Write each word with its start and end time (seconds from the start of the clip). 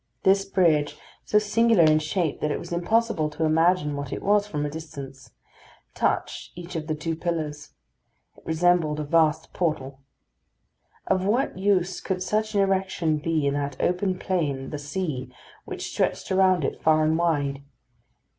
This 0.23 0.45
bridge, 0.45 0.97
so 1.25 1.37
singular 1.37 1.83
in 1.83 1.99
shape 1.99 2.39
that 2.39 2.49
it 2.49 2.57
was 2.57 2.71
impossible 2.71 3.29
to 3.29 3.43
imagine 3.45 3.95
what 3.95 4.11
it 4.11 4.23
was 4.23 4.47
from 4.47 4.65
a 4.65 4.69
distance, 4.71 5.29
touched 5.93 6.53
each 6.55 6.75
of 6.75 6.87
the 6.87 6.95
two 6.95 7.15
pillars. 7.15 7.75
It 8.35 8.43
resembled 8.43 8.99
a 8.99 9.03
vast 9.03 9.53
portal. 9.53 9.99
Of 11.05 11.23
what 11.27 11.55
use 11.55 12.01
could 12.01 12.23
such 12.23 12.55
an 12.55 12.61
erection 12.61 13.17
be 13.17 13.45
in 13.45 13.53
that 13.53 13.77
open 13.79 14.17
plain, 14.17 14.71
the 14.71 14.79
sea, 14.79 15.31
which 15.65 15.91
stretched 15.91 16.31
around 16.31 16.65
it 16.65 16.81
far 16.81 17.03
and 17.03 17.15
wide? 17.15 17.61